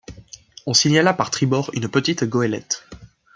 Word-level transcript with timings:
On 0.65 0.73
signala 0.73 1.13
par 1.13 1.29
tribord 1.29 1.69
une 1.75 1.87
petite 1.87 2.23
goëlette. 2.23 2.87